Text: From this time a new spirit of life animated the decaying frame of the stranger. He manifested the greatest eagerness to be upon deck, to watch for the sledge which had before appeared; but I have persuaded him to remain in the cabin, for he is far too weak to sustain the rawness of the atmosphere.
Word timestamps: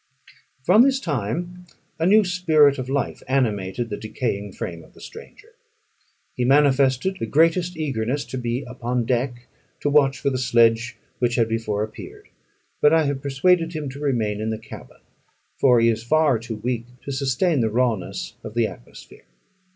From 0.63 0.81
this 0.81 0.99
time 0.99 1.67
a 1.99 2.07
new 2.07 2.25
spirit 2.25 2.79
of 2.79 2.89
life 2.89 3.21
animated 3.27 3.91
the 3.91 3.97
decaying 3.99 4.53
frame 4.53 4.83
of 4.83 4.93
the 4.95 4.99
stranger. 4.99 5.49
He 6.35 6.43
manifested 6.43 7.17
the 7.19 7.27
greatest 7.27 7.77
eagerness 7.77 8.25
to 8.25 8.39
be 8.39 8.63
upon 8.63 9.05
deck, 9.05 9.45
to 9.81 9.91
watch 9.91 10.17
for 10.19 10.31
the 10.31 10.39
sledge 10.39 10.97
which 11.19 11.35
had 11.35 11.47
before 11.47 11.83
appeared; 11.83 12.29
but 12.81 12.91
I 12.93 13.03
have 13.03 13.21
persuaded 13.21 13.73
him 13.73 13.89
to 13.89 13.99
remain 13.99 14.41
in 14.41 14.49
the 14.49 14.57
cabin, 14.57 15.01
for 15.59 15.79
he 15.79 15.89
is 15.89 16.01
far 16.03 16.39
too 16.39 16.55
weak 16.55 16.85
to 17.03 17.11
sustain 17.11 17.61
the 17.61 17.69
rawness 17.69 18.33
of 18.43 18.55
the 18.55 18.65
atmosphere. 18.65 19.25